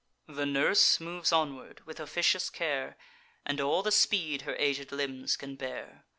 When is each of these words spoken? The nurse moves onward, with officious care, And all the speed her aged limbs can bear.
The 0.27 0.47
nurse 0.47 0.99
moves 0.99 1.31
onward, 1.31 1.85
with 1.85 1.99
officious 1.99 2.49
care, 2.49 2.97
And 3.45 3.61
all 3.61 3.83
the 3.83 3.91
speed 3.91 4.41
her 4.49 4.55
aged 4.55 4.91
limbs 4.91 5.37
can 5.37 5.55
bear. 5.55 6.05